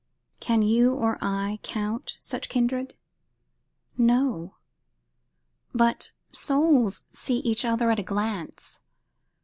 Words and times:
Can 0.39 0.63
you, 0.63 0.95
or 0.95 1.19
I, 1.21 1.59
count 1.61 2.17
such 2.19 2.49
kindred? 2.49 2.95
No; 3.99 4.55
but 5.75 6.09
souls 6.31 7.03
see 7.11 7.37
each 7.41 7.63
other 7.63 7.91
at 7.91 7.99
a 7.99 8.01
glance. 8.01 8.81